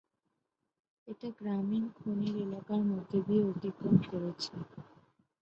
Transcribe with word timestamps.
এটা 1.07 1.27
গ্রামীণ 1.39 1.83
খনির 1.97 2.35
এলাকার 2.45 2.81
মধ্যে 2.91 3.17
দিয়ে 3.27 3.43
অতিক্রম 3.51 3.95
করেছে। 4.09 4.53